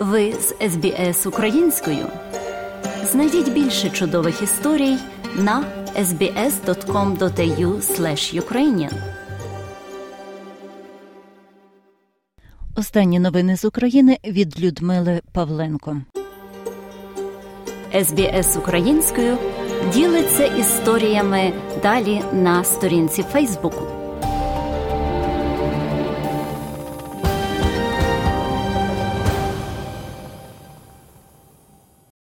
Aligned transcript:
Ви 0.00 0.32
з 0.32 0.54
СБС 0.70 1.26
українською. 1.26 2.06
Знайдіть 3.04 3.52
більше 3.52 3.90
чудових 3.90 4.42
історій 4.42 4.96
на 5.36 5.64
sbs.com.au 5.98 7.80
ukrainian 8.40 8.92
Останні 12.76 13.18
новини 13.18 13.56
з 13.56 13.64
України 13.64 14.18
від 14.24 14.60
Людмили 14.60 15.20
Павленко. 15.32 15.96
СБС 18.04 18.56
українською 18.56 19.36
ділиться 19.94 20.44
історіями 20.44 21.52
далі 21.82 22.22
на 22.32 22.64
сторінці 22.64 23.22
Фейсбуку. 23.22 23.99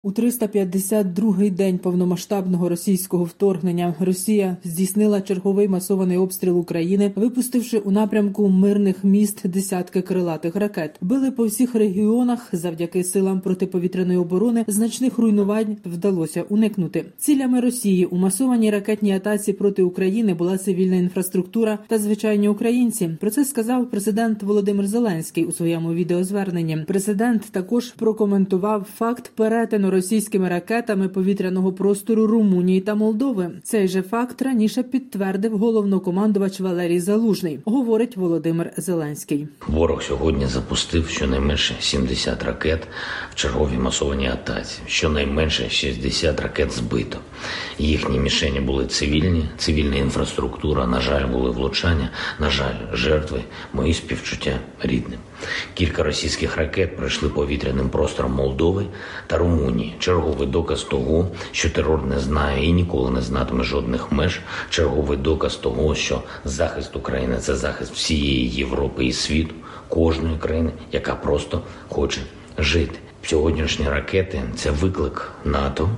У 0.08 0.10
352-й 0.10 1.50
день 1.50 1.78
повномасштабного 1.78 2.68
російського 2.68 3.24
вторгнення 3.24 3.94
Росія 4.00 4.56
здійснила 4.64 5.20
черговий 5.20 5.68
масований 5.68 6.16
обстріл 6.16 6.58
України, 6.58 7.12
випустивши 7.16 7.78
у 7.78 7.90
напрямку 7.90 8.48
мирних 8.48 9.04
міст 9.04 9.48
десятки 9.48 10.02
крилатих 10.02 10.56
ракет. 10.56 10.96
Били 11.00 11.30
по 11.30 11.46
всіх 11.46 11.74
регіонах 11.74 12.48
завдяки 12.52 13.04
силам 13.04 13.40
протиповітряної 13.40 14.18
оборони. 14.18 14.64
Значних 14.68 15.18
руйнувань 15.18 15.76
вдалося 15.84 16.42
уникнути. 16.48 17.04
Цілями 17.18 17.60
Росії 17.60 18.04
у 18.04 18.16
масованій 18.16 18.70
ракетній 18.70 19.12
атаці 19.12 19.52
проти 19.52 19.82
України 19.82 20.34
була 20.34 20.58
цивільна 20.58 20.96
інфраструктура 20.96 21.78
та 21.88 21.98
звичайні 21.98 22.48
українці. 22.48 23.10
Про 23.20 23.30
це 23.30 23.44
сказав 23.44 23.90
президент 23.90 24.42
Володимир 24.42 24.86
Зеленський 24.86 25.44
у 25.44 25.52
своєму 25.52 25.92
відеозверненні. 25.92 26.84
Президент 26.86 27.42
також 27.42 27.90
прокоментував 27.90 28.86
факт 28.96 29.32
перетину 29.34 29.90
російськими 29.98 30.48
ракетами 30.48 31.08
повітряного 31.08 31.72
простору 31.72 32.26
Румунії 32.26 32.80
та 32.80 32.94
Молдови. 32.94 33.50
Цей 33.62 33.88
же 33.88 34.02
факт 34.02 34.42
раніше 34.42 34.82
підтвердив 34.82 35.58
головнокомандувач 35.58 36.60
Валерій 36.60 37.00
Залужний, 37.00 37.60
говорить 37.64 38.16
Володимир 38.16 38.72
Зеленський. 38.76 39.48
Ворог 39.66 40.02
сьогодні 40.02 40.46
запустив 40.46 41.08
щонайменше 41.08 41.74
70 41.80 42.42
ракет 42.42 42.88
в 43.30 43.34
черговій 43.34 43.76
масованій 43.76 44.28
атаці. 44.28 44.78
Щонайменше 44.86 45.70
60 45.70 46.40
ракет 46.40 46.72
збито. 46.72 47.18
Їхні 47.78 48.18
мішені 48.18 48.60
були 48.60 48.86
цивільні, 48.86 49.44
цивільна 49.56 49.96
інфраструктура. 49.96 50.86
На 50.86 51.00
жаль, 51.00 51.26
були 51.26 51.50
влучання. 51.50 52.10
На 52.40 52.50
жаль, 52.50 52.76
жертви, 52.92 53.40
мої 53.72 53.94
співчуття 53.94 54.52
рідним. 54.82 55.18
Кілька 55.74 56.02
російських 56.02 56.56
ракет 56.56 56.96
пройшли 56.96 57.28
повітряним 57.28 57.88
простором 57.88 58.32
Молдови 58.32 58.86
та 59.26 59.38
Румунії. 59.38 59.94
Черговий 59.98 60.48
доказ 60.48 60.82
того, 60.82 61.28
що 61.52 61.70
терор 61.70 62.06
не 62.06 62.18
знає 62.18 62.66
і 62.66 62.72
ніколи 62.72 63.10
не 63.10 63.20
знатиме 63.20 63.64
жодних 63.64 64.12
меж. 64.12 64.40
Черговий 64.70 65.18
доказ 65.18 65.56
того, 65.56 65.94
що 65.94 66.22
захист 66.44 66.96
України 66.96 67.38
це 67.38 67.56
захист 67.56 67.94
всієї 67.94 68.48
Європи 68.48 69.04
і 69.04 69.12
світу, 69.12 69.54
кожної 69.88 70.36
країни, 70.36 70.70
яка 70.92 71.14
просто 71.14 71.62
хоче 71.88 72.20
жити. 72.58 72.98
Сьогоднішні 73.22 73.88
ракети 73.88 74.42
це 74.56 74.70
виклик 74.70 75.30
НАТО 75.44 75.90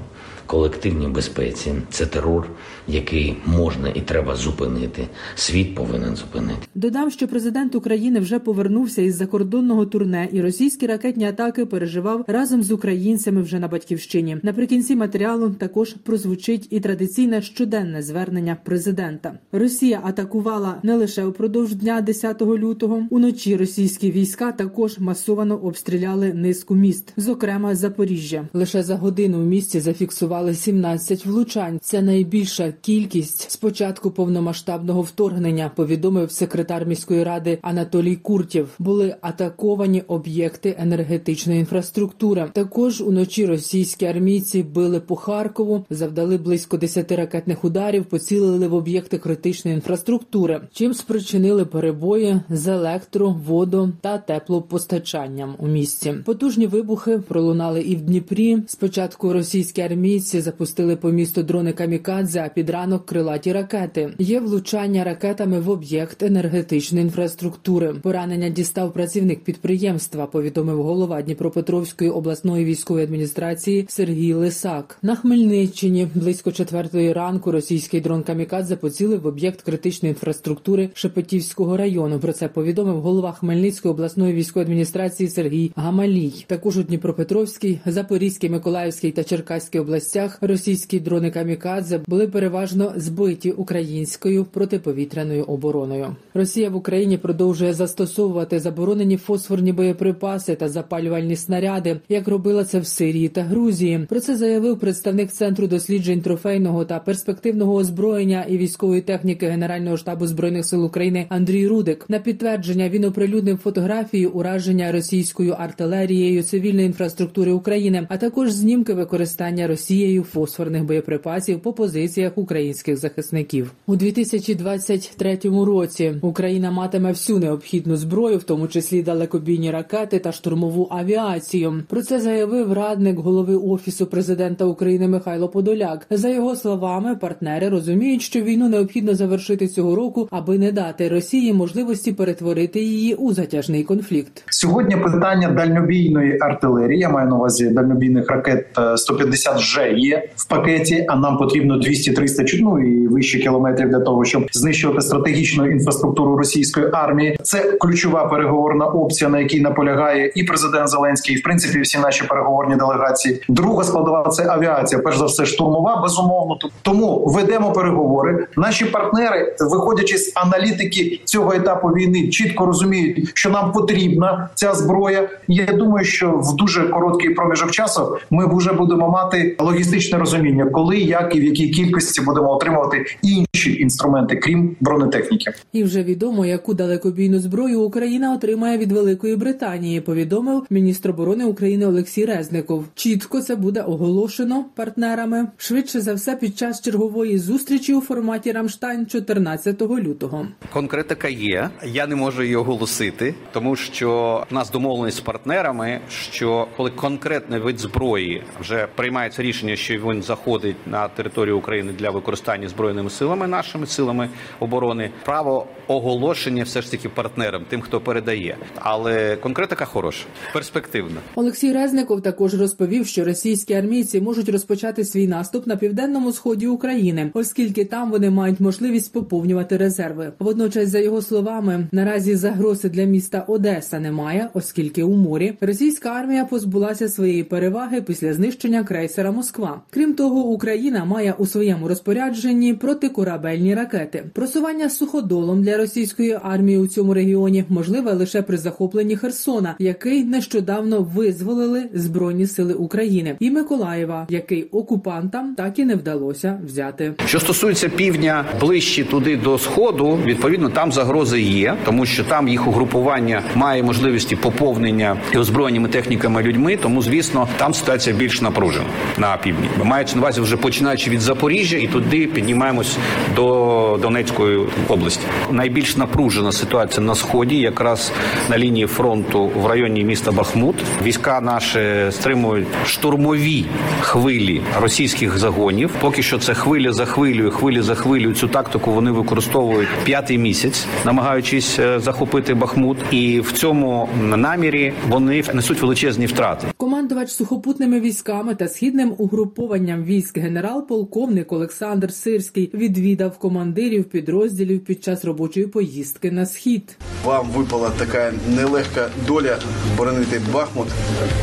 колективній 0.51 1.09
безпеці. 1.09 1.73
Це 1.91 2.07
терор, 2.07 2.49
який 2.89 3.37
можна 3.47 3.89
і 3.89 4.01
треба 4.01 4.37
зупинити. 4.37 5.07
Світ 5.35 5.75
повинен 5.75 6.17
зупинити. 6.17 6.67
Додам, 6.75 7.11
що 7.11 7.29
президент 7.29 7.75
України 7.75 8.21
вже 8.21 8.39
повернувся 8.39 9.03
із 9.03 9.15
закордонного 9.17 9.87
турне, 9.87 10.29
і 10.33 10.41
російські 10.41 10.87
ракетні 10.87 11.25
атаки 11.25 11.67
переживав 11.67 12.25
разом 12.29 12.63
з 12.63 12.71
українцями 12.71 13.43
вже 13.43 13.59
на 13.59 13.69
батьківщині. 13.69 14.37
Наприкінці 14.43 14.97
матеріалу 14.97 15.51
також 15.51 15.95
прозвучить 15.95 16.67
і 16.71 16.81
традиційне 16.81 17.43
щоденне 17.43 18.03
звернення 18.03 18.57
президента. 18.65 19.33
Росія 19.53 20.01
атакувала 20.05 20.77
не 20.83 20.97
лише 20.97 21.25
упродовж 21.25 21.75
дня 21.75 22.01
10 22.01 22.43
лютого. 22.43 23.07
Уночі 23.11 23.57
російські 23.57 24.11
війська 24.11 24.53
також 24.53 24.99
масовано 24.99 25.57
обстріляли 25.57 26.35
низку 26.35 26.75
міст, 26.75 27.13
зокрема 27.17 27.75
Запоріжжя. 27.75 28.49
Лише 28.53 28.83
за 28.83 28.97
годину 28.97 29.39
в 29.39 29.47
місті 29.47 29.81
зафіксували 29.81 30.40
зафіксували 30.41 30.55
17 30.55 31.27
влучань. 31.27 31.79
Це 31.83 32.03
найбільша 32.03 32.73
кількість 32.81 33.51
з 33.51 33.57
початку 33.57 34.11
повномасштабного 34.11 35.03
вторгнення. 35.03 35.71
Повідомив 35.77 36.31
секретар 36.31 36.87
міської 36.87 37.25
ради 37.25 37.59
Анатолій 37.63 38.17
Куртєв. 38.17 38.69
Були 38.79 39.17
атаковані 39.21 40.03
об'єкти 40.09 40.77
енергетичної 40.79 41.61
інфраструктури. 41.61 42.51
Також 42.53 43.01
уночі 43.01 43.47
російські 43.47 44.07
армійці 44.07 44.63
били 44.63 45.01
по 45.01 45.17
Харкову, 45.17 45.85
завдали 45.91 46.39
близько 46.39 46.77
10 46.77 47.13
ракетних 47.13 47.65
ударів, 47.65 48.05
поцілили 48.05 48.69
в 48.69 48.75
об'єкти 48.75 49.19
критичної 49.19 49.75
інфраструктури, 49.75 50.61
чим 50.73 50.95
спричинили 50.95 51.65
перебої 51.65 52.41
з 52.51 52.69
електро, 52.69 53.37
водо 53.47 53.91
та 54.01 54.19
теплопостачанням 54.19 55.55
у 55.59 55.67
місті. 55.67 56.15
Потужні 56.25 56.67
вибухи 56.67 57.19
пролунали 57.19 57.81
і 57.81 57.97
в 57.97 58.01
Дніпрі. 58.01 58.59
Спочатку 58.67 59.33
російські 59.33 59.81
армійці 59.81 60.30
Російці 60.31 60.45
запустили 60.45 60.97
по 60.97 61.11
місту 61.11 61.43
дрони 61.43 61.73
камікадзе, 61.73 62.43
а 62.47 62.49
під 62.49 62.71
ранок 62.71 63.07
крилаті 63.07 63.53
ракети. 63.53 64.15
Є 64.19 64.41
влучання 64.41 65.05
ракетами 65.05 65.61
в 65.61 65.71
об'єкт 65.71 66.23
енергетичної 66.23 67.05
інфраструктури. 67.05 67.95
Поранення 68.03 68.49
дістав 68.49 68.93
працівник 68.93 69.41
підприємства. 69.45 70.27
Повідомив 70.27 70.83
голова 70.83 71.23
Дніпропетровської 71.23 72.11
обласної 72.11 72.65
військової 72.65 73.05
адміністрації 73.05 73.87
Сергій 73.89 74.33
Лисак. 74.33 74.99
На 75.03 75.15
Хмельниччині 75.15 76.09
близько 76.15 76.53
четвертої 76.53 77.13
ранку 77.13 77.53
російський 77.53 78.01
дрон 78.01 78.23
камікадзе 78.23 78.77
поцілив 78.77 79.21
в 79.21 79.27
об'єкт 79.27 79.63
критичної 79.63 80.13
інфраструктури 80.13 80.91
Шепетівського 80.95 81.77
району. 81.77 82.19
Про 82.19 82.33
це 82.33 82.49
повідомив 82.49 83.01
голова 83.01 83.33
Хмельницької 83.33 83.95
обласної 83.95 84.35
військової 84.35 84.65
адміністрації 84.65 85.29
Сергій 85.29 85.73
Гамалій. 85.77 86.45
Також 86.47 86.79
у 86.79 86.83
Дніпропетровській, 86.83 87.81
Запорізькій, 87.87 88.49
Миколаївській 88.49 89.11
та 89.11 89.25
Черкаській 89.25 89.79
областях 89.79 90.20
областях 90.21 90.39
російські 90.41 91.01
дрони 91.01 91.31
камікадзе 91.31 92.01
були 92.07 92.27
переважно 92.29 92.93
збиті 92.97 93.51
українською 93.51 94.45
протиповітряною 94.45 95.45
обороною. 95.45 96.17
Росія 96.35 96.71
в 96.71 96.77
Україні 96.77 97.19
продовжує 97.19 97.73
застосовувати 97.73 98.61
заборонені 98.61 99.17
фосфорні 99.17 99.73
боєприпаси 99.73 100.55
та 100.55 100.69
запалювальні 100.69 101.37
снаряди, 101.37 102.01
як 102.09 102.29
робила 102.29 102.65
це 102.65 102.81
в 102.81 102.87
Сирії 102.87 103.29
та 103.29 103.43
Грузії. 103.43 104.07
Про 104.09 104.21
це 104.21 104.37
заявив 104.37 104.79
представник 104.79 105.31
центру 105.31 105.67
досліджень 105.67 106.21
трофейного 106.21 106.85
та 106.85 106.99
перспективного 106.99 107.75
озброєння 107.75 108.45
і 108.49 108.59
військової 108.59 109.01
техніки 109.01 109.47
Генерального 109.49 109.97
штабу 109.97 110.27
збройних 110.27 110.67
сил 110.67 110.85
України 110.85 111.27
Андрій 111.29 111.67
Рудик. 111.67 112.05
На 112.09 112.19
підтвердження 112.19 112.89
він 112.89 113.05
оприлюднив 113.05 113.57
фотографії 113.59 114.27
ураження 114.27 114.93
російською 114.93 115.53
артилерією 115.53 116.43
цивільної 116.43 116.87
інфраструктури 116.87 117.53
України, 117.53 118.07
а 118.09 118.17
також 118.17 118.51
знімки 118.51 118.95
використання 118.95 119.67
Росією 119.71 120.00
армією 120.01 120.23
фосфорних 120.23 120.85
боєприпасів 120.85 121.61
по 121.61 121.73
позиціях 121.73 122.33
українських 122.39 122.97
захисників 122.97 123.73
у 123.87 123.97
2023 123.97 125.39
році. 125.45 126.15
Україна 126.23 126.71
матиме 126.71 127.09
всю 127.09 127.39
необхідну 127.39 127.97
зброю, 127.97 128.39
в 128.39 128.43
тому 128.43 128.69
числі 128.69 129.03
далекобійні 129.03 129.71
ракети 129.71 130.19
та 130.19 130.33
штурмову 130.33 130.89
авіацію. 130.91 131.83
Про 131.89 132.03
це 132.03 132.21
заявив 132.21 132.73
радник 132.73 133.19
голови 133.19 133.57
офісу 133.57 134.07
президента 134.07 134.65
України 134.65 135.09
Михайло 135.09 135.49
Подоляк. 135.49 136.07
За 136.11 136.29
його 136.29 136.57
словами, 136.57 137.17
партнери 137.17 137.69
розуміють, 137.69 138.23
що 138.23 138.41
війну 138.41 138.69
необхідно 138.69 139.15
завершити 139.15 139.69
цього 139.69 139.97
року, 139.97 140.29
аби 140.31 140.59
не 140.59 140.73
дати 140.73 141.09
Росії 141.09 141.53
можливості 141.53 142.13
перетворити 142.13 142.81
її 142.81 143.15
у 143.15 143.33
затяжний 143.33 143.85
конфлікт. 143.85 144.45
Сьогодні 144.47 144.97
питання 144.97 145.51
дальнобійної 145.51 146.39
артилерії 146.41 147.01
я 147.01 147.09
маю 147.09 147.29
на 147.29 147.37
увазі 147.37 147.71
дальнобійних 147.71 148.31
ракет 148.31 148.67
150 148.97 149.57
е, 149.57 149.59
Ж 149.59 149.90
є 149.91 150.29
в 150.37 150.49
пакеті, 150.49 151.05
а 151.09 151.17
нам 151.17 151.39
потрібно 151.39 151.77
200-300 151.77 152.61
ну 152.61 152.79
і 152.79 153.09
вище 153.09 153.39
кілометрів 153.39 153.89
для 153.89 154.01
того, 154.01 154.25
щоб 154.25 154.47
знищувати 154.53 155.01
стратегічну 155.01 155.71
інфраструктуру 155.71 156.37
російської 156.37 156.87
армії. 156.93 157.39
Це 157.43 157.73
ключова 157.73 158.25
переговорна 158.25 158.87
опція, 158.87 159.31
на 159.31 159.39
якій 159.39 159.61
наполягає 159.61 160.33
і 160.35 160.45
президент 160.45 160.89
Зеленський, 160.89 161.35
і 161.35 161.39
в 161.39 161.43
принципі 161.43 161.81
всі 161.81 161.99
наші 161.99 162.25
переговорні 162.25 162.77
делегації. 162.77 163.43
Друга 163.49 163.85
складова 163.85 164.29
це 164.29 164.49
авіація. 164.49 165.01
Перш 165.01 165.19
за 165.19 165.25
все, 165.25 165.47
штурмова 165.47 166.01
безумовно. 166.03 166.59
Тому 166.83 167.25
ведемо 167.27 167.73
переговори. 167.73 168.47
Наші 168.57 168.85
партнери, 168.85 169.57
виходячи 169.61 170.19
з 170.19 170.33
аналітики 170.35 171.21
цього 171.25 171.53
етапу 171.53 171.89
війни, 171.89 172.29
чітко 172.29 172.67
розуміють, 172.67 173.31
що 173.35 173.51
нам 173.51 173.73
потрібна 173.73 174.49
ця 174.55 174.75
зброя. 174.75 175.29
Я 175.49 175.67
думаю, 175.67 176.05
що 176.05 176.31
в 176.31 176.57
дуже 176.57 176.89
короткий 176.89 177.31
проміжок 177.31 177.71
часу 177.71 178.17
ми 178.31 178.57
вже 178.57 178.73
будемо 178.73 179.09
мати 179.09 179.57
логічну 179.59 179.80
логістичне 179.81 180.19
розуміння, 180.19 180.67
коли, 180.67 180.99
як 180.99 181.37
і 181.37 181.41
в 181.41 181.45
якій 181.45 181.71
кількості 181.71 182.21
будемо 182.21 182.53
отримувати 182.53 183.05
інші 183.23 183.81
інструменти, 183.81 184.37
крім 184.37 184.77
бронетехніки. 184.81 185.53
І 185.73 185.85
вже 185.85 186.03
відомо, 186.03 186.47
яку 186.47 186.75
далекобійну 186.75 187.39
зброю 187.39 187.81
Україна 187.81 188.35
отримає 188.35 188.79
від 188.79 188.93
Великої 188.93 189.37
Британії. 189.37 190.01
Повідомив 190.01 190.67
міністр 190.71 191.11
оборони 191.11 191.45
України 191.45 191.87
Олексій 191.87 192.25
Резников. 192.25 192.85
Чітко 192.95 193.41
це 193.41 193.57
буде 193.57 193.81
оголошено 193.81 194.65
партнерами 194.77 195.49
швидше 195.57 196.01
за 196.01 196.15
все 196.15 196.37
під 196.37 196.59
час 196.59 196.81
чергової 196.81 197.39
зустрічі 197.39 197.95
у 197.95 198.01
форматі 198.01 198.53
Рамштайн 198.53 199.07
14 199.07 199.83
лютого. 199.83 200.47
Конкретика 200.73 201.29
є. 201.29 201.71
Я 201.87 202.07
не 202.07 202.17
можу 202.17 202.43
її 202.43 202.57
оголосити, 202.57 203.35
тому 203.53 203.77
що 203.77 204.43
в 204.51 204.55
нас 204.55 204.71
домовленість 204.71 205.17
з 205.17 205.21
партнерами, 205.21 206.01
що 206.09 206.69
коли 206.77 206.91
конкретний 206.91 207.61
вид 207.61 207.79
зброї 207.79 208.43
вже 208.61 208.87
приймається 208.95 209.43
рішення, 209.43 209.70
що 209.77 209.95
він 209.95 210.23
заходить 210.23 210.77
на 210.87 211.09
територію 211.09 211.59
України 211.59 211.93
для 211.99 212.11
використання 212.11 212.69
збройними 212.69 213.11
силами, 213.11 213.47
нашими 213.47 213.87
силами 213.87 214.29
оборони, 214.61 215.11
право 215.25 215.67
оголошення 215.89 216.65
все 216.65 216.83
ж 216.83 216.91
таки 216.91 217.09
партнерам, 217.09 217.65
тим, 217.69 217.81
хто 217.81 218.01
передає. 218.01 218.57
Але 218.75 219.37
конкретика 219.37 219.85
хороша, 219.85 220.27
перспективна. 220.53 221.21
Олексій 221.35 221.73
Резников 221.73 222.23
також 222.23 222.55
розповів, 222.55 223.07
що 223.07 223.25
російські 223.25 223.75
армійці 223.75 224.21
можуть 224.21 224.49
розпочати 224.49 225.05
свій 225.05 225.27
наступ 225.27 225.67
на 225.67 225.77
південному 225.77 226.33
сході 226.33 226.67
України, 226.67 227.31
оскільки 227.35 227.85
там 227.85 228.11
вони 228.11 228.31
мають 228.31 228.61
можливість 228.61 229.13
поповнювати 229.13 229.77
резерви. 229.77 230.33
Водночас, 230.39 230.89
за 230.89 230.99
його 230.99 231.23
словами, 231.23 231.89
наразі 231.93 232.37
загрози 232.37 232.89
для 232.89 233.05
міста 233.05 233.45
Одеса 233.49 234.01
немає, 234.01 234.49
оскільки 234.55 235.03
у 235.03 235.17
морі 235.17 235.57
російська 235.61 236.09
армія 236.09 236.45
позбулася 236.45 237.09
своєї 237.09 237.45
переваги 237.45 238.03
після 238.03 238.35
знищення 238.35 238.85
крейсера 238.85 239.31
Москва. 239.31 239.60
Крім 239.91 240.15
того, 240.15 240.41
Україна 240.41 241.05
має 241.05 241.35
у 241.39 241.47
своєму 241.47 241.89
розпорядженні 241.89 242.75
протикорабельні 242.75 243.75
ракети. 243.75 244.25
Просування 244.35 244.91
суходолом 244.91 245.63
для 245.63 245.77
російської 245.77 246.39
армії 246.43 246.79
у 246.79 246.87
цьому 246.87 247.15
регіоні 247.15 247.65
можливе 247.69 248.13
лише 248.13 248.43
при 248.43 248.57
захопленні 248.57 249.17
Херсона, 249.17 249.75
який 249.79 250.25
нещодавно 250.25 251.03
визволили 251.15 251.85
збройні 251.95 252.47
сили 252.47 252.75
України, 252.75 253.37
і 253.41 253.51
Миколаєва, 253.51 254.27
який 254.31 254.65
окупантам 254.65 255.55
так 255.55 255.79
і 255.79 255.85
не 255.85 255.95
вдалося 255.95 256.61
взяти. 256.67 257.13
Що 257.27 257.41
стосується 257.41 257.89
півдня 257.89 258.45
ближче 258.61 259.05
туди 259.05 259.37
до 259.37 259.59
сходу, 259.59 260.19
відповідно 260.25 260.69
там 260.69 260.93
загрози 260.93 261.41
є, 261.41 261.77
тому 261.85 262.07
що 262.07 262.25
там 262.25 262.49
їх 262.49 262.69
угрупування 262.69 263.43
має 263.55 263.83
можливості 263.83 264.37
поповнення 264.37 265.17
і 265.35 265.39
озброєннями 265.39 265.89
техніками 265.89 266.43
людьми. 266.43 266.79
Тому 266.83 267.03
звісно, 267.03 267.49
там 267.57 267.75
ситуація 267.75 268.17
більш 268.17 268.41
напружена 268.41 268.87
на 269.19 269.37
півдні. 269.37 269.50
Мається 269.85 270.17
на 270.17 270.23
увазі 270.23 270.41
вже 270.41 270.57
починаючи 270.57 271.11
від 271.11 271.21
Запоріжжя 271.21 271.77
і 271.77 271.87
туди 271.87 272.27
піднімаємось 272.27 272.97
до 273.37 273.99
Донецької 274.03 274.61
області. 274.89 275.23
Найбільш 275.51 275.97
напружена 275.97 276.53
ситуація 276.53 277.07
на 277.07 277.15
сході, 277.15 277.57
якраз 277.57 278.13
на 278.51 278.59
лінії 278.59 278.87
фронту 278.87 279.51
в 279.57 279.67
районі 279.67 280.05
міста 280.05 280.33
Бахмут. 280.33 280.77
Війська 281.03 281.41
наші 281.41 281.79
стримують 282.11 282.67
штурмові 282.87 283.65
хвилі 284.01 284.63
російських 284.81 285.39
загонів. 285.39 285.91
Поки 286.01 286.23
що 286.23 286.39
це 286.39 286.55
хвиля 286.55 286.93
за 286.93 287.05
хвилею, 287.05 287.51
хвилі 287.51 287.81
за 287.81 287.95
хвилею. 287.95 288.35
Цю 288.35 288.49
тактику 288.49 288.93
вони 288.93 289.11
використовують 289.11 289.89
п'ятий 290.05 290.39
місяць, 290.39 290.87
намагаючись 291.05 291.79
е, 291.79 292.01
захопити 292.01 292.55
Бахмут. 292.55 292.99
І 293.11 293.41
в 293.41 293.53
цьому 293.53 294.09
намірі 294.23 294.93
вони 295.09 295.45
несуть 295.55 295.83
величезні 295.83 296.27
втрати. 296.27 296.67
Командувач 296.77 297.31
сухопутними 297.31 298.01
військами 298.01 298.55
та 298.55 298.69
східним 298.69 299.15
угрупованням 299.41 300.05
військ 300.05 300.39
генерал-полковник 300.39 301.53
Олександр 301.53 302.13
Сирський 302.13 302.71
відвідав 302.75 303.39
командирів 303.39 304.05
підрозділів 304.05 304.85
під 304.85 305.05
час 305.05 305.25
робочої 305.25 305.67
поїздки 305.67 306.31
на 306.31 306.47
схід. 306.47 306.97
Вам 307.25 307.51
випала 307.51 307.91
така 307.99 308.33
нелегка 308.57 309.09
доля 309.27 309.59
боронити 309.97 310.41
Бахмут, 310.53 310.89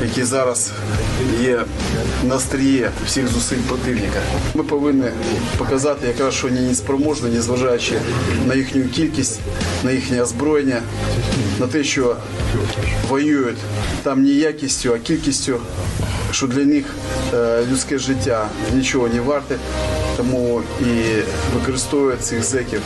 який 0.02 0.24
зараз 0.24 0.72
є 1.42 1.62
на 2.28 2.40
стрії 2.40 2.88
всіх 3.06 3.28
зусиль 3.28 3.62
противника. 3.68 4.20
Ми 4.56 4.64
повинні 4.64 5.04
показати, 5.58 6.08
якраз 6.08 6.34
що 6.34 6.48
вони 6.48 6.62
не 6.62 6.76
спроможні, 6.76 7.30
незважаючи 7.30 7.94
на 8.48 8.56
їхню 8.56 8.84
кількість, 8.84 9.40
на 9.84 9.92
їхнє 9.92 10.22
озброєння, 10.22 10.82
на 11.60 11.68
те, 11.68 11.84
що 11.84 12.16
воюють 13.10 13.58
там 14.04 14.24
не 14.24 14.30
якістю, 14.30 14.94
а 14.94 14.98
кількістю, 14.98 15.60
що 16.32 16.48
для 16.48 16.66
них 16.66 16.86
е, 17.34 17.66
людське 17.72 17.98
життя 17.98 18.48
нічого 18.74 19.08
не 19.08 19.22
варте. 19.22 19.56
Тому 20.18 20.62
і 20.82 21.22
використовують 21.56 22.22
цих 22.22 22.44
зеків. 22.44 22.82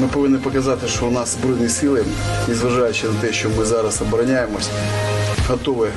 Ми 0.00 0.06
повинні 0.06 0.38
показати, 0.38 0.88
що 0.88 1.06
у 1.06 1.10
нас 1.10 1.36
збройні 1.40 1.68
сили, 1.68 2.04
незважаючи 2.48 3.06
на 3.06 3.14
те, 3.20 3.32
що 3.32 3.50
ми 3.58 3.64
зараз 3.64 4.02
обороняємось, 4.02 4.68
готові 5.48 5.88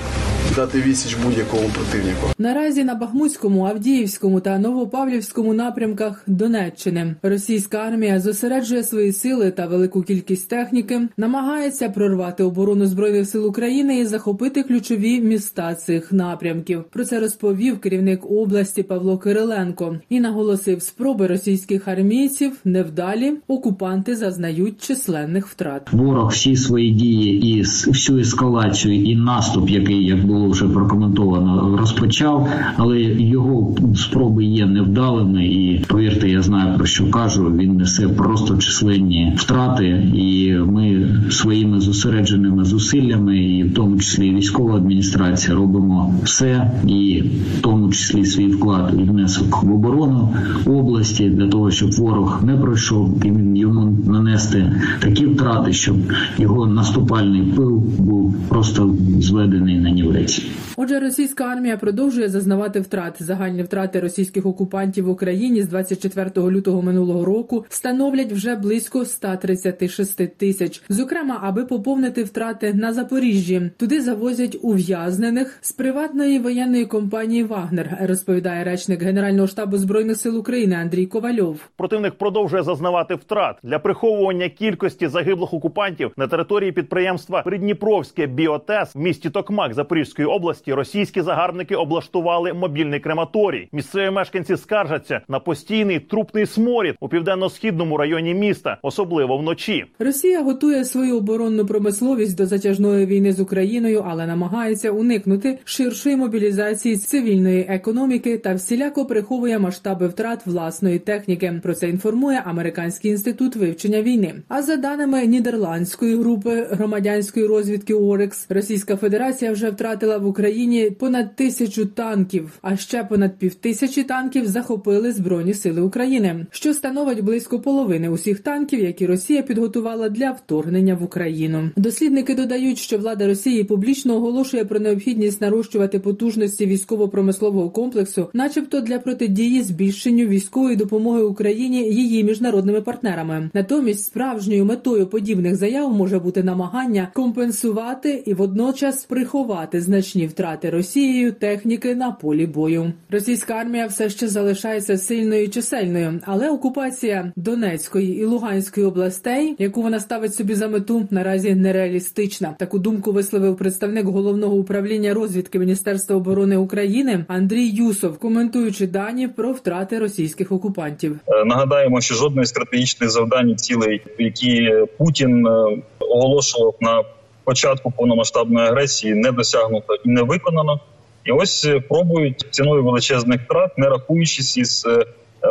дати 0.55 0.81
відсіч 0.81 1.17
будь-якому 1.23 1.69
противнику. 1.69 2.27
Наразі 2.37 2.83
на 2.83 2.95
Бахмутському, 2.95 3.65
Авдіївському 3.65 4.39
та 4.39 4.59
Новопавлівському 4.59 5.53
напрямках 5.53 6.23
Донеччини 6.27 7.15
російська 7.23 7.77
армія 7.77 8.19
зосереджує 8.19 8.83
свої 8.83 9.13
сили 9.13 9.51
та 9.51 9.67
велику 9.67 10.01
кількість 10.01 10.49
техніки, 10.49 11.01
намагається 11.17 11.89
прорвати 11.89 12.43
оборону 12.43 12.85
збройних 12.85 13.29
сил 13.29 13.47
України 13.47 13.99
і 13.99 14.05
захопити 14.05 14.63
ключові 14.63 15.21
міста 15.21 15.75
цих 15.75 16.11
напрямків. 16.11 16.83
Про 16.83 17.05
це 17.05 17.19
розповів 17.19 17.79
керівник 17.79 18.31
області 18.31 18.83
Павло 18.83 19.17
Кириленко 19.17 19.99
і 20.09 20.19
наголосив, 20.19 20.81
спроби 20.81 21.27
російських 21.27 21.87
армійців 21.87 22.51
невдалі 22.65 23.33
окупанти 23.47 24.15
зазнають 24.15 24.81
численних 24.81 25.47
втрат. 25.47 25.93
Ворог 25.93 26.29
всі 26.31 26.55
свої 26.55 26.91
дії 26.91 27.49
і 27.49 27.61
всю 27.61 28.19
ескалацію 28.19 29.03
і 29.03 29.15
наступ, 29.15 29.69
який 29.69 30.05
як 30.05 30.25
було 30.37 30.49
вже 30.49 30.65
прокоментовано, 30.65 31.77
розпочав, 31.79 32.49
але 32.77 33.01
його 33.01 33.75
спроби 33.95 34.45
є 34.45 34.65
невдалими. 34.65 35.45
І 35.45 35.85
повірте, 35.87 36.29
я 36.29 36.41
знаю 36.41 36.77
про 36.77 36.85
що 36.85 37.09
кажу. 37.11 37.51
Він 37.57 37.77
несе 37.77 38.07
просто 38.07 38.57
численні 38.57 39.33
втрати, 39.37 39.87
і 40.15 40.53
ми 40.53 41.09
своїми 41.29 41.79
зосередженими 41.79 42.65
зусиллями, 42.65 43.37
і 43.37 43.63
в 43.63 43.73
тому 43.73 43.97
числі 43.97 44.35
військова 44.35 44.75
адміністрація, 44.75 45.55
робимо 45.55 46.15
все, 46.23 46.71
і 46.87 47.23
в 47.57 47.61
тому 47.61 47.89
числі 47.89 48.25
свій 48.25 48.47
вклад 48.47 48.93
і 48.99 49.03
внесок 49.03 49.63
в 49.63 49.73
оборону 49.73 50.33
області 50.65 51.29
для 51.29 51.47
того, 51.47 51.71
щоб 51.71 51.91
ворог 51.91 52.43
не 52.43 52.57
пройшов 52.57 53.25
і 53.25 53.59
йому 53.59 53.97
нанести 54.07 54.81
такі 54.99 55.25
втрати, 55.25 55.73
щоб 55.73 55.95
його 56.37 56.67
наступальний 56.67 57.41
пил 57.41 57.83
був 57.99 58.35
просто 58.49 58.95
зведений 59.19 59.79
на 59.79 59.89
нівець. 60.17 60.41
Отже, 60.79 60.99
російська 60.99 61.43
армія 61.43 61.77
продовжує 61.77 62.29
зазнавати 62.29 62.79
втрат. 62.79 63.15
Загальні 63.19 63.63
втрати 63.63 63.99
російських 63.99 64.45
окупантів 64.45 65.05
в 65.05 65.09
Україні 65.09 65.61
з 65.61 65.67
24 65.67 66.29
лютого 66.35 66.81
минулого 66.81 67.25
року 67.25 67.65
становлять 67.69 68.31
вже 68.31 68.55
близько 68.55 69.05
136 69.05 70.37
тисяч. 70.37 70.83
Зокрема, 70.89 71.39
аби 71.43 71.65
поповнити 71.65 72.23
втрати 72.23 72.73
на 72.73 72.93
Запоріжжі, 72.93 73.71
туди 73.77 74.01
завозять 74.01 74.57
ув'язнених 74.61 75.57
з 75.61 75.71
приватної 75.71 76.39
воєнної 76.39 76.85
компанії 76.85 77.43
Вагнер, 77.43 77.97
розповідає 78.01 78.63
речник 78.63 79.01
Генерального 79.01 79.47
штабу 79.47 79.77
збройних 79.77 80.17
сил 80.17 80.37
України 80.37 80.75
Андрій 80.75 81.05
Ковальов. 81.05 81.59
Противник 81.75 82.13
продовжує 82.13 82.63
зазнавати 82.63 83.15
втрат 83.15 83.55
для 83.63 83.79
приховування 83.79 84.49
кількості 84.49 85.07
загиблих 85.07 85.53
окупантів 85.53 86.11
на 86.17 86.27
території 86.27 86.71
підприємства 86.71 87.41
Придніпровське 87.41 88.27
Біотес 88.27 88.95
в 88.95 88.99
місті 88.99 89.29
Токмак 89.29 89.73
Запорізької 90.07 90.27
області. 90.27 90.73
Російські 90.73 91.21
загарбники 91.21 91.75
облаштували 91.75 92.53
мобільний 92.53 92.99
крематорій. 92.99 93.69
Місцеві 93.71 94.11
мешканці 94.11 94.57
скаржаться 94.57 95.21
на 95.27 95.39
постійний 95.39 95.99
трупний 95.99 96.45
сморід 96.45 96.95
у 96.99 97.09
південно-східному 97.09 97.97
районі 97.97 98.33
міста, 98.33 98.77
особливо 98.81 99.37
вночі. 99.37 99.85
Росія 99.99 100.41
готує 100.41 100.85
свою 100.85 101.17
оборонну 101.17 101.65
промисловість 101.65 102.37
до 102.37 102.45
затяжної 102.45 103.05
війни 103.05 103.33
з 103.33 103.39
Україною, 103.39 104.05
але 104.07 104.27
намагається 104.27 104.91
уникнути 104.91 105.59
ширшої 105.65 106.15
мобілізації 106.15 106.97
цивільної 106.97 107.65
економіки 107.69 108.37
та 108.37 108.53
всіляко 108.53 109.05
приховує 109.05 109.59
масштаби 109.59 110.07
втрат 110.07 110.45
власної 110.45 110.99
техніки. 110.99 111.59
Про 111.63 111.73
це 111.73 111.89
інформує 111.89 112.43
Американський 112.45 113.11
інститут 113.11 113.55
вивчення 113.55 114.01
війни. 114.01 114.33
А 114.47 114.61
за 114.61 114.75
даними 114.75 115.25
нідерландської 115.25 116.15
групи 116.15 116.67
громадянської 116.71 117.45
розвідки 117.45 117.93
Орекс, 117.93 118.45
Російська 118.49 118.95
Федерація 118.95 119.51
вже 119.51 119.69
втратила 119.69 119.96
в 120.03 120.25
Україні 120.25 120.89
понад 120.89 121.35
тисячу 121.35 121.85
танків, 121.85 122.59
а 122.61 122.77
ще 122.77 123.03
понад 123.03 123.37
півтисячі 123.37 124.03
танків 124.03 124.47
захопили 124.47 125.11
збройні 125.11 125.53
сили 125.53 125.81
України, 125.81 126.45
що 126.51 126.73
становить 126.73 127.23
близько 127.23 127.59
половини 127.59 128.09
усіх 128.09 128.39
танків, 128.39 128.79
які 128.79 129.05
Росія 129.05 129.41
підготувала 129.41 130.09
для 130.09 130.31
вторгнення 130.31 130.95
в 130.95 131.03
Україну. 131.03 131.69
Дослідники 131.75 132.35
додають, 132.35 132.77
що 132.77 132.97
влада 132.97 133.27
Росії 133.27 133.63
публічно 133.63 134.15
оголошує 134.15 134.65
про 134.65 134.79
необхідність 134.79 135.41
нарощувати 135.41 135.99
потужності 135.99 136.65
військово-промислового 136.65 137.69
комплексу, 137.69 138.29
начебто 138.33 138.81
для 138.81 138.99
протидії 138.99 139.61
збільшенню 139.63 140.25
військової 140.27 140.75
допомоги 140.75 141.23
Україні 141.23 141.77
її 141.77 142.23
міжнародними 142.23 142.81
партнерами. 142.81 143.49
Натомість 143.53 144.05
справжньою 144.05 144.65
метою 144.65 145.07
подібних 145.07 145.55
заяв 145.55 145.93
може 145.93 146.19
бути 146.19 146.43
намагання 146.43 147.11
компенсувати 147.13 148.23
і 148.25 148.33
водночас 148.33 149.03
приховати 149.03 149.81
значні 149.87 150.27
втрати 150.27 150.69
Росією 150.69 151.31
техніки 151.31 151.95
на 151.95 152.11
полі 152.11 152.45
бою. 152.45 152.93
Російська 153.11 153.53
армія 153.53 153.87
все 153.87 154.09
ще 154.09 154.27
залишається 154.27 154.97
сильною 154.97 155.43
і 155.43 155.47
чисельною, 155.47 156.19
але 156.25 156.49
окупація 156.49 157.31
Донецької 157.35 158.19
і 158.19 158.25
Луганської 158.25 158.85
областей, 158.85 159.55
яку 159.59 159.81
вона 159.81 159.99
ставить 159.99 160.35
собі 160.35 160.55
за 160.55 160.67
мету, 160.67 161.07
наразі 161.11 161.55
нереалістична. 161.55 162.55
Таку 162.59 162.79
думку 162.79 163.11
висловив 163.11 163.57
представник 163.57 164.05
головного 164.05 164.55
управління 164.55 165.13
розвідки 165.13 165.59
Міністерства 165.59 166.15
оборони 166.15 166.57
України 166.57 167.25
Андрій 167.27 167.67
Юсов, 167.67 168.17
коментуючи 168.17 168.87
дані 168.87 169.27
про 169.27 169.51
втрати 169.51 169.99
російських 169.99 170.51
окупантів. 170.51 171.19
Е, 171.27 171.45
Нагадаємо, 171.45 172.01
що 172.01 172.15
жодної 172.15 172.45
стратегічних 172.45 173.09
завдань 173.09 173.57
цілей, 173.57 174.01
які 174.19 174.71
Путін 174.97 175.47
е, 175.47 175.81
оголошував 175.99 176.75
на 176.81 177.03
початку 177.47 177.91
повномасштабної 177.91 178.67
агресії, 178.67 179.13
не 179.13 179.31
досягнуто 179.31 179.95
і 179.95 180.09
не 180.09 180.21
виконано. 180.21 180.79
І 181.25 181.31
ось 181.31 181.65
е, 181.65 181.79
пробують 181.79 182.45
ціною 182.51 182.83
величезних 182.83 183.41
втрат, 183.41 183.77
не 183.77 183.89
рахуючись 183.89 184.57
із 184.57 184.85
е, 184.85 185.05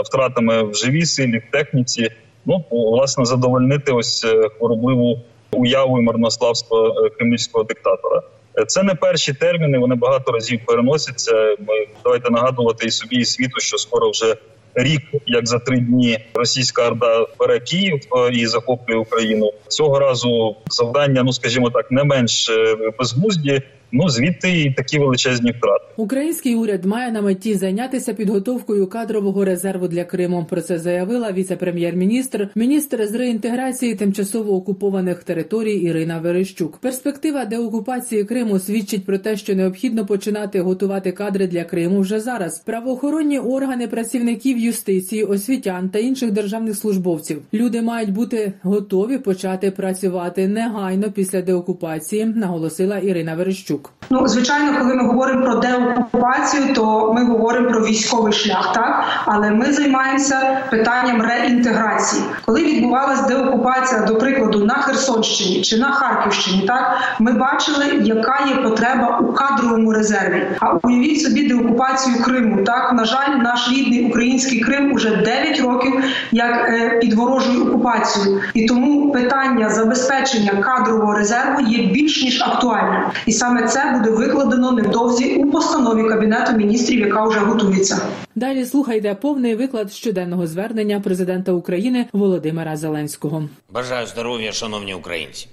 втратами 0.05 0.63
в 0.63 0.75
живій 0.75 1.07
силі, 1.07 1.39
в 1.39 1.51
техніці. 1.53 2.11
Ну 2.47 2.65
власне 2.71 3.25
задовольнити 3.25 3.93
ось 3.93 4.25
е, 4.25 4.49
хворобливу 4.59 5.21
уяву 5.53 5.99
і 5.99 6.03
марнославство 6.03 6.95
кремлівського 7.19 7.65
диктатора. 7.65 8.23
Це 8.67 8.83
не 8.83 8.95
перші 8.95 9.33
терміни. 9.33 9.79
Вони 9.79 9.95
багато 9.95 10.33
разів 10.33 10.61
переносяться. 10.67 11.33
Ми 11.59 11.87
давайте 12.05 12.31
нагадувати 12.31 12.87
і 12.87 12.91
собі, 12.91 13.17
і 13.17 13.25
світу, 13.25 13.61
що 13.61 13.79
скоро 13.79 14.11
вже 14.11 14.37
рік, 14.77 15.03
як 15.27 15.49
за 15.49 15.59
три 15.59 15.79
дні, 15.79 16.19
російська 16.35 16.87
орда 16.87 17.27
бере 17.39 17.61
Київ 17.61 18.01
е, 18.17 18.33
і 18.33 18.47
захоплює 18.47 18.97
Україну. 18.97 19.53
Цього 19.69 19.99
разу 19.99 20.57
завдання, 20.71 21.23
ну 21.23 21.33
скажімо 21.33 21.71
так, 21.71 21.91
не 21.91 22.05
менш 22.05 22.49
е, 22.49 22.77
безглузді. 22.99 23.63
Ну 23.93 24.09
звідти 24.09 24.61
і 24.61 24.71
такі 24.71 24.99
величезні 24.99 25.51
втрати. 25.51 25.85
Український 25.97 26.55
уряд 26.55 26.85
має 26.85 27.13
на 27.13 27.23
меті 27.23 27.55
зайнятися 27.55 28.15
підготовкою 28.15 28.87
кадрового 28.87 29.45
резерву 29.45 29.89
для 29.89 30.05
Криму. 30.05 30.47
Про 30.51 30.61
це 30.61 30.79
заявила 30.79 31.33
віце-прем'єр-міністр, 31.33 32.49
міністр 32.55 33.07
з 33.07 33.15
реінтеграції 33.15 33.95
тимчасово 33.95 34.55
окупованих 34.55 35.25
територій 35.25 35.75
Ірина 35.75 36.19
Верещук. 36.19 36.77
Перспектива 36.77 37.45
деокупації 37.45 38.25
Криму 38.25 38.59
свідчить 38.59 39.07
про 39.07 39.19
те, 39.19 39.37
що 39.37 39.55
необхідно 39.55 40.07
починати 40.07 40.61
готувати 40.61 41.13
кадри 41.13 41.47
для 41.47 41.65
Криму 41.65 42.01
вже 42.01 42.21
зараз. 42.21 42.59
Правоохоронні 42.59 43.39
органи 43.39 43.89
працівників 43.89 44.59
юстиції, 44.59 45.25
освітян 45.25 45.89
та 45.89 45.99
інших 45.99 46.31
державних 46.31 46.77
службовців. 46.77 47.43
Люди 47.55 47.83
мають 47.83 48.13
бути 48.13 48.53
готові 48.63 49.19
почати 49.19 49.71
працювати 49.71 50.49
негайно 50.49 51.13
після 51.13 51.43
деокупації, 51.43 52.25
наголосила 52.25 52.99
Ірина 52.99 53.35
Верещук. 53.35 53.76
Ну, 54.11 54.29
звичайно, 54.29 54.79
коли 54.79 54.95
ми 54.95 55.07
говоримо 55.07 55.45
про 55.45 55.55
деокупацію, 55.55 56.75
то 56.75 57.13
ми 57.13 57.25
говоримо 57.25 57.71
про 57.71 57.81
військовий 57.81 58.33
шлях, 58.33 58.73
так 58.75 59.05
але 59.25 59.51
ми 59.51 59.73
займаємося 59.73 60.59
питанням 60.71 61.23
реінтеграції. 61.23 62.23
Коли 62.45 62.65
відбувалась 62.65 63.27
деокупація, 63.27 64.01
до 64.01 64.15
прикладу, 64.15 64.65
на 64.65 64.75
Херсонщині 64.75 65.63
чи 65.63 65.77
на 65.77 65.91
Харківщині, 65.91 66.67
так 66.67 66.97
ми 67.19 67.33
бачили, 67.33 67.85
яка 68.01 68.39
є 68.49 68.57
потреба 68.57 69.19
у 69.19 69.33
кадровому 69.33 69.93
резерві. 69.93 70.47
А 70.61 70.75
уявіть 70.83 71.23
собі 71.23 71.49
деокупацію 71.49 72.23
Криму. 72.23 72.65
Так 72.65 72.93
на 72.93 73.05
жаль, 73.05 73.37
наш 73.43 73.71
рідний 73.73 74.07
український 74.07 74.61
Крим 74.61 74.93
уже 74.93 75.17
9 75.17 75.61
років 75.61 76.05
як 76.33 76.69
е, 76.69 76.99
під 77.01 77.15
ворожою 77.15 77.67
окупацією, 77.67 78.41
і 78.55 78.67
тому 78.67 79.13
питання 79.13 79.71
забезпечення 79.71 80.53
кадрового 80.53 81.15
резерву 81.15 81.61
є 81.61 81.87
більш 81.87 82.23
ніж 82.23 82.43
актуальним, 82.43 83.03
і 83.27 83.33
саме 83.33 83.66
це 83.69 83.93
буде 83.93 84.11
викладено 84.11 84.73
невдовзі 84.73 85.35
у 85.35 85.51
постанові 85.51 86.09
кабінету 86.09 86.53
міністрів, 86.53 87.01
яка 87.01 87.25
вже 87.25 87.41
готується. 87.41 88.09
Далі 88.35 88.65
слухайте 88.65 89.15
повний 89.15 89.55
виклад 89.55 89.93
щоденного 89.93 90.47
звернення 90.47 91.01
президента 91.01 91.53
України 91.53 92.07
Володимира 92.13 92.77
Зеленського. 92.77 93.49
Бажаю 93.71 94.07
здоров'я, 94.07 94.53
шановні 94.53 94.95
українці. 94.95 95.49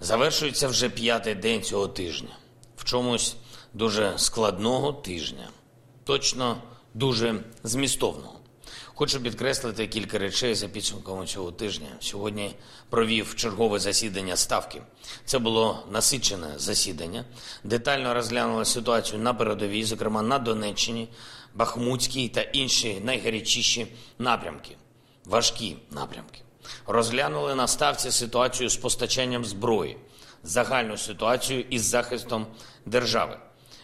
Завершується 0.00 0.68
вже 0.68 0.88
п'ятий 0.88 1.34
день 1.34 1.62
цього 1.62 1.88
тижня. 1.88 2.28
В 2.76 2.84
чомусь 2.84 3.36
дуже 3.74 4.12
складного 4.16 4.92
тижня, 4.92 5.48
точно 6.04 6.56
дуже 6.94 7.34
змістовного. 7.64 8.35
Хочу 8.98 9.20
підкреслити 9.20 9.86
кілька 9.86 10.18
речей 10.18 10.54
за 10.54 10.68
підсумками 10.68 11.26
цього 11.26 11.52
тижня. 11.52 11.86
Сьогодні 12.00 12.54
провів 12.90 13.34
чергове 13.34 13.78
засідання 13.78 14.36
ставки. 14.36 14.82
Це 15.24 15.38
було 15.38 15.86
насичене 15.90 16.46
засідання. 16.56 17.24
Детально 17.64 18.14
розглянули 18.14 18.64
ситуацію 18.64 19.22
на 19.22 19.34
передовій, 19.34 19.84
зокрема 19.84 20.22
на 20.22 20.38
Донеччині, 20.38 21.08
Бахмутській 21.54 22.28
та 22.28 22.40
інші 22.40 23.00
найгарячіші 23.04 23.86
напрямки, 24.18 24.76
важкі 25.24 25.76
напрямки. 25.90 26.40
Розглянули 26.86 27.54
на 27.54 27.68
ставці 27.68 28.10
ситуацію 28.10 28.68
з 28.68 28.76
постачанням 28.76 29.44
зброї, 29.44 29.96
загальну 30.42 30.96
ситуацію 30.96 31.64
із 31.70 31.82
захистом 31.82 32.46
держави. 32.86 33.38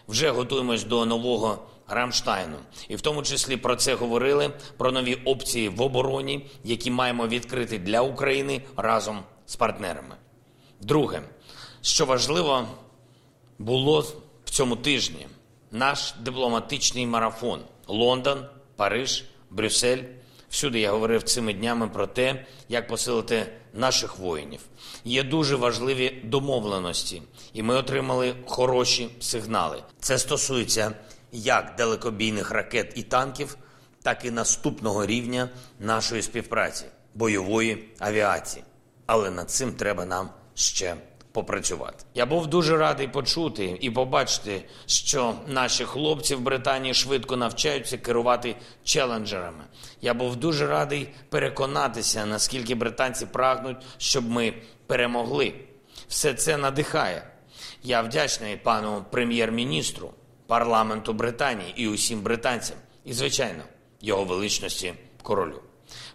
Вже 0.07 0.29
готуємось 0.29 0.83
до 0.83 1.05
нового 1.05 1.67
Рамштайну, 1.93 2.57
і 2.87 2.95
в 2.95 3.01
тому 3.01 3.23
числі 3.23 3.57
про 3.57 3.75
це 3.75 3.95
говорили 3.95 4.51
про 4.77 4.91
нові 4.91 5.15
опції 5.15 5.69
в 5.69 5.81
обороні, 5.81 6.45
які 6.63 6.91
маємо 6.91 7.27
відкрити 7.27 7.79
для 7.79 8.01
України 8.01 8.61
разом 8.77 9.19
з 9.45 9.55
партнерами. 9.55 10.15
Друге, 10.81 11.21
що 11.81 12.05
важливо, 12.05 12.67
було 13.59 13.99
в 14.45 14.49
цьому 14.49 14.75
тижні 14.75 15.27
наш 15.71 16.13
дипломатичний 16.19 17.07
марафон: 17.07 17.59
Лондон, 17.87 18.45
Париж, 18.75 19.25
Брюссель. 19.49 20.03
Всюди 20.49 20.79
я 20.79 20.91
говорив 20.91 21.23
цими 21.23 21.53
днями 21.53 21.87
про 21.87 22.07
те, 22.07 22.45
як 22.69 22.87
посилити 22.87 23.45
наших 23.73 24.17
воїнів. 24.17 24.59
Є 25.05 25.23
дуже 25.23 25.55
важливі 25.55 26.21
домовленості, 26.23 27.21
і 27.53 27.63
ми 27.63 27.75
отримали 27.75 28.35
хороші 28.45 29.09
сигнали. 29.19 29.83
Це 29.99 30.17
стосується 30.17 30.91
як 31.33 31.73
далекобійних 31.77 32.51
ракет 32.51 32.93
і 32.95 33.03
танків, 33.03 33.57
так 34.03 34.25
і 34.25 34.31
наступного 34.31 35.05
рівня 35.05 35.49
нашої 35.79 36.21
співпраці 36.21 36.85
бойової 37.13 37.89
авіації. 37.99 38.65
Але 39.05 39.29
над 39.29 39.49
цим 39.49 39.73
треба 39.73 40.05
нам 40.05 40.29
ще 40.55 40.95
попрацювати. 41.33 42.05
Я 42.13 42.25
був 42.25 42.47
дуже 42.47 42.77
радий 42.77 43.07
почути 43.07 43.77
і 43.81 43.91
побачити, 43.91 44.63
що 44.85 45.35
наші 45.47 45.85
хлопці 45.85 46.35
в 46.35 46.41
Британії 46.41 46.93
швидко 46.93 47.37
навчаються 47.37 47.97
керувати 47.97 48.55
челенджерами. 48.83 49.63
Я 50.01 50.13
був 50.13 50.35
дуже 50.35 50.67
радий 50.67 51.09
переконатися, 51.29 52.25
наскільки 52.25 52.75
британці 52.75 53.25
прагнуть, 53.25 53.77
щоб 53.97 54.29
ми 54.29 54.53
перемогли. 54.87 55.53
Все 56.07 56.33
це 56.33 56.57
надихає. 56.57 57.27
Я 57.83 58.01
вдячний 58.01 58.57
пану 58.57 59.05
прем'єр-міністру, 59.11 60.13
парламенту 60.47 61.13
Британії 61.13 61.73
і 61.75 61.87
усім 61.87 62.21
британцям, 62.21 62.77
і, 63.05 63.13
звичайно, 63.13 63.63
його 64.01 64.23
величності 64.23 64.93
королю. 65.21 65.59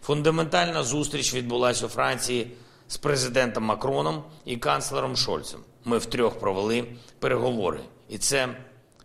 Фундаментальна 0.02 0.82
зустріч 0.82 1.35
відбулася 1.35 1.87
у 1.87 1.88
Франції 1.88 2.52
з 2.88 2.97
президентом 2.97 3.64
Макроном 3.64 4.25
і 4.44 4.56
канцлером 4.56 5.16
Шольцем. 5.16 5.61
Ми 5.85 5.99
втрьох 5.99 6.38
провели 6.38 6.85
переговори, 7.18 7.80
і 8.08 8.18
це 8.18 8.49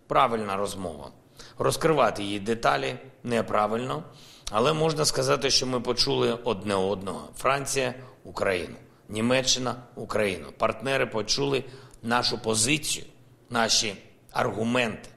правильна 0.07 0.55
розмова. 0.55 1.11
Розкривати 1.57 2.23
її 2.23 2.39
деталі 2.39 2.95
неправильно, 3.23 4.03
але 4.51 4.73
можна 4.73 5.05
сказати, 5.05 5.49
що 5.49 5.67
ми 5.67 5.79
почули 5.79 6.37
одне 6.43 6.75
одного: 6.75 7.29
Франція, 7.37 7.93
Україну, 8.23 8.75
Німеччина, 9.09 9.75
Україну. 9.95 10.45
Партнери 10.57 11.05
почули 11.05 11.63
нашу 12.03 12.41
позицію, 12.41 13.05
наші 13.49 13.95
аргументи, 14.31 15.09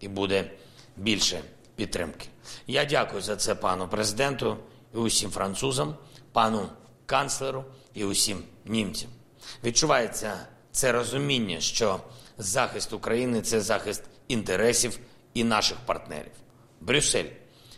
і 0.00 0.08
буде 0.08 0.50
більше 0.96 1.40
підтримки. 1.76 2.28
Я 2.66 2.84
дякую 2.84 3.22
за 3.22 3.36
це 3.36 3.54
пану 3.54 3.88
президенту 3.88 4.56
і 4.94 4.96
усім 4.96 5.30
французам, 5.30 5.94
пану 6.32 6.68
канцлеру 7.06 7.64
і 7.94 8.04
усім 8.04 8.42
німцям. 8.64 9.10
Відчувається 9.64 10.46
це 10.72 10.92
розуміння, 10.92 11.60
що 11.60 12.00
захист 12.38 12.92
України 12.92 13.40
це 13.40 13.60
захист 13.60 14.02
інтересів 14.28 14.98
і 15.34 15.44
наших 15.44 15.76
партнерів. 15.86 16.32
Брюссель, 16.80 17.24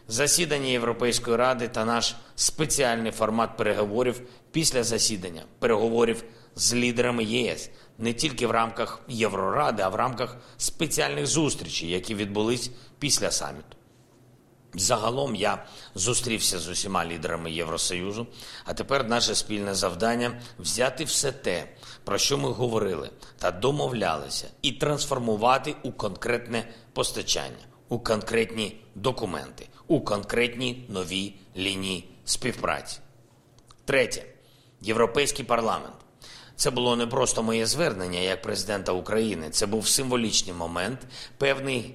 засідання 0.08 0.68
Європейської 0.68 1.36
ради 1.36 1.68
та 1.68 1.84
наш 1.84 2.14
спеціальний 2.34 3.12
формат 3.12 3.56
переговорів 3.56 4.20
після 4.52 4.84
засідання, 4.84 5.42
переговорів 5.58 6.24
з 6.54 6.74
лідерами 6.74 7.24
ЄС 7.24 7.70
не 7.98 8.12
тільки 8.12 8.46
в 8.46 8.50
рамках 8.50 9.00
Євроради, 9.08 9.82
а 9.82 9.88
в 9.88 9.94
рамках 9.94 10.36
спеціальних 10.56 11.26
зустрічей, 11.26 11.90
які 11.90 12.14
відбулись 12.14 12.70
після 12.98 13.30
саміту. 13.30 13.76
Загалом 14.74 15.34
я 15.34 15.64
зустрівся 15.94 16.58
з 16.58 16.68
усіма 16.68 17.06
лідерами 17.06 17.52
Євросоюзу, 17.52 18.26
а 18.64 18.74
тепер 18.74 19.08
наше 19.08 19.34
спільне 19.34 19.74
завдання 19.74 20.40
взяти 20.58 21.04
все 21.04 21.32
те, 21.32 21.68
про 22.04 22.18
що 22.18 22.38
ми 22.38 22.50
говорили 22.50 23.10
та 23.38 23.50
домовлялися, 23.50 24.48
і 24.62 24.72
трансформувати 24.72 25.74
у 25.82 25.92
конкретне 25.92 26.68
постачання, 26.92 27.64
у 27.88 27.98
конкретні 27.98 28.76
документи, 28.94 29.68
у 29.86 30.00
конкретні 30.00 30.86
нові 30.88 31.34
лінії 31.56 32.08
співпраці. 32.24 32.98
Третє 33.84 34.24
європейський 34.80 35.44
парламент. 35.44 35.94
Це 36.56 36.70
було 36.70 36.96
не 36.96 37.06
просто 37.06 37.42
моє 37.42 37.66
звернення 37.66 38.18
як 38.18 38.42
президента 38.42 38.92
України. 38.92 39.50
Це 39.50 39.66
був 39.66 39.88
символічний 39.88 40.54
момент, 40.54 40.98
певний 41.38 41.94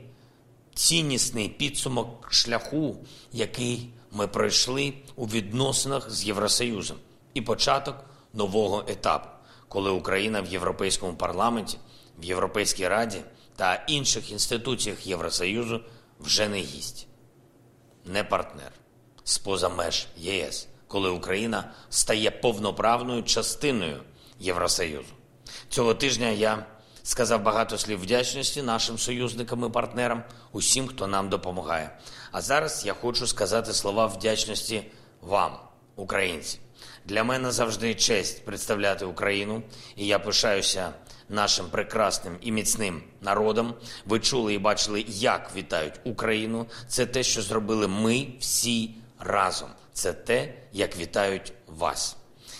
ціннісний 0.73 1.49
підсумок 1.49 2.27
шляху, 2.33 2.97
який 3.31 3.89
ми 4.11 4.27
пройшли 4.27 4.93
у 5.15 5.25
відносинах 5.25 6.11
з 6.11 6.25
Євросоюзом, 6.25 6.97
і 7.33 7.41
початок 7.41 7.95
нового 8.33 8.83
етапу, 8.87 9.29
коли 9.67 9.91
Україна 9.91 10.41
в 10.41 10.45
Європейському 10.45 11.13
парламенті, 11.13 11.77
в 12.19 12.23
Європейській 12.25 12.87
раді 12.87 13.17
та 13.55 13.75
інших 13.87 14.31
інституціях 14.31 15.07
Євросоюзу 15.07 15.81
вже 16.19 16.49
не 16.49 16.57
гість, 16.57 17.07
не 18.05 18.23
партнер 18.23 18.71
з-поза 19.23 19.69
меж 19.69 20.07
ЄС, 20.17 20.67
коли 20.87 21.09
Україна 21.09 21.71
стає 21.89 22.31
повноправною 22.31 23.23
частиною 23.23 24.01
Євросоюзу. 24.39 25.13
Цього 25.69 25.93
тижня 25.93 26.27
я 26.27 26.65
сказав 27.03 27.43
багато 27.43 27.77
слів 27.77 28.01
вдячності 28.01 28.61
нашим 28.61 28.97
союзникам 28.97 29.65
і 29.65 29.69
партнерам, 29.69 30.23
усім, 30.51 30.87
хто 30.87 31.07
нам 31.07 31.29
допомагає. 31.29 31.99
А 32.31 32.41
зараз 32.41 32.85
я 32.85 32.93
хочу 32.93 33.27
сказати 33.27 33.73
слова 33.73 34.05
вдячності 34.05 34.83
вам, 35.21 35.51
українці. 35.95 36.59
Для 37.05 37.23
мене 37.23 37.51
завжди 37.51 37.95
честь 37.95 38.45
представляти 38.45 39.05
Україну, 39.05 39.63
і 39.95 40.07
я 40.07 40.19
пишаюся 40.19 40.93
нашим 41.29 41.65
прекрасним 41.65 42.37
і 42.41 42.51
міцним 42.51 43.03
народом. 43.21 43.73
Ви 44.05 44.19
чули 44.19 44.53
і 44.53 44.57
бачили, 44.57 45.05
як 45.07 45.51
вітають 45.55 45.99
Україну. 46.03 46.65
Це 46.87 47.05
те, 47.05 47.23
що 47.23 47.41
зробили 47.41 47.87
ми 47.87 48.27
всі 48.39 48.95
разом. 49.19 49.69
Це 49.93 50.13
те, 50.13 50.53
як 50.73 50.97
вітають 50.97 51.53
вас. 51.67 52.17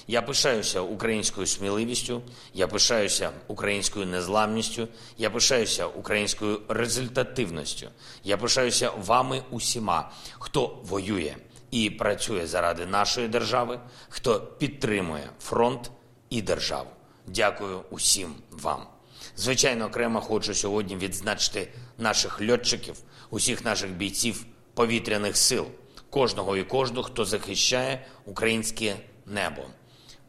Я 0.09 0.21
пишаюся 0.21 0.81
українською 0.81 1.47
сміливістю, 1.47 2.21
я 2.53 2.67
пишаюся 2.67 3.31
українською 3.47 4.05
незламністю, 4.05 4.87
я 5.17 5.29
пишаюся 5.29 5.87
українською 5.87 6.61
результативністю. 6.67 7.89
Я 8.23 8.37
пишаюся 8.37 8.91
вами 8.91 9.43
усіма, 9.51 10.11
хто 10.39 10.79
воює 10.83 11.35
і 11.71 11.89
працює 11.89 12.47
заради 12.47 12.85
нашої 12.85 13.27
держави, 13.27 13.79
хто 14.09 14.39
підтримує 14.39 15.29
фронт 15.39 15.91
і 16.29 16.41
державу. 16.41 16.89
Дякую 17.27 17.81
усім 17.89 18.35
вам. 18.51 18.87
Звичайно, 19.35 19.85
окремо 19.85 20.21
хочу 20.21 20.53
сьогодні 20.53 20.95
відзначити 20.95 21.67
наших 21.97 22.41
льотчиків, 22.41 22.95
усіх 23.29 23.65
наших 23.65 23.91
бійців 23.91 24.45
повітряних 24.73 25.37
сил, 25.37 25.65
кожного 26.09 26.57
і 26.57 26.63
кожну, 26.63 27.03
хто 27.03 27.25
захищає 27.25 28.05
українське 28.25 28.95
небо. 29.25 29.61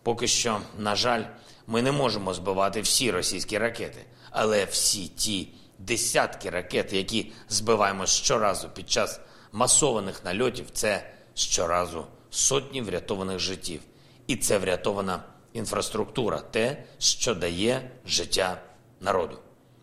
Поки 0.09 0.29
що, 0.29 0.61
на 0.79 0.97
жаль, 0.97 1.23
ми 1.67 1.83
не 1.83 1.93
можемо 1.93 2.35
збивати 2.35 2.81
всі 2.81 3.11
російські 3.11 3.59
ракети, 3.59 4.05
але 4.31 4.65
всі 4.65 5.09
ті 5.09 5.49
десятки 5.79 6.50
ракет, 6.50 6.93
які 6.93 7.33
збиваємо 7.49 8.07
щоразу 8.07 8.69
під 8.69 8.91
час 8.91 9.21
масованих 9.53 10.25
нальотів, 10.25 10.67
це 10.73 11.11
щоразу 11.35 12.05
сотні 12.31 12.83
врятованих 12.83 13.38
життів. 13.38 13.81
І 14.27 14.37
це 14.37 14.59
врятована 14.59 15.23
інфраструктура, 15.53 16.38
те, 16.38 16.85
що 16.99 17.35
дає 17.35 17.91
життя 18.07 18.61
народу. 19.00 19.38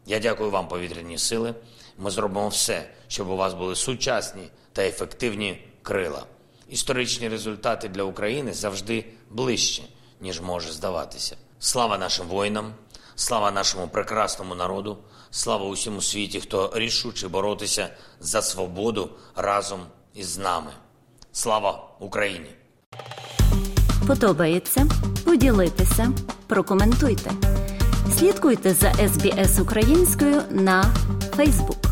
Я 0.06 0.20
дякую 0.20 0.52
вам, 0.52 0.68
повітряні 0.68 1.18
сили. 1.18 1.56
Ми 1.98 2.12
зробимо 2.12 2.48
все, 2.48 2.90
щоб 3.08 3.30
у 3.30 3.36
вас 3.36 3.54
були 3.54 3.76
сучасні 3.76 4.44
та 4.74 4.84
ефективні 4.84 5.68
крила. 5.82 6.26
Історичні 6.70 7.30
результати 7.30 7.90
для 7.90 8.04
України 8.04 8.54
завжди 8.54 9.06
ближче 9.30 9.84
ніж 10.22 10.42
може 10.42 10.72
здаватися. 10.72 11.36
Слава 11.60 11.98
нашим 11.98 12.28
воїнам, 12.28 12.74
слава 13.16 13.52
нашому 13.52 13.88
прекрасному 13.88 14.56
народу, 14.56 14.98
слава 15.32 15.66
усьому 15.66 16.02
світі, 16.02 16.40
хто 16.40 16.72
рішуче 16.76 17.28
боротися 17.28 17.90
за 18.20 18.42
свободу 18.42 19.10
разом 19.36 19.80
із 20.14 20.38
нами. 20.38 20.72
Слава 21.32 21.90
Україні! 22.00 22.50
Подобається? 24.08 24.88
Поділитися, 25.26 26.12
прокоментуйте. 26.48 27.32
Слідкуйте 28.18 28.74
за 28.74 28.94
СБС 28.94 29.60
українською 29.60 30.42
на 30.50 30.96
Фейсбук. 31.36 31.85